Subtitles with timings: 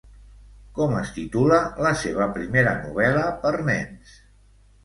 [0.77, 4.19] Com es titula la seva primera novel·la per nens?